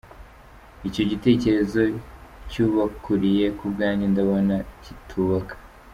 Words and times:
Icyo 0.87 1.03
gitekerezo 1.11 1.79
cy’ubakuriye, 2.49 3.45
ku 3.57 3.63
bwanjye 3.71 4.05
ndabona 4.13 4.55
kitabubaka. 4.83 5.53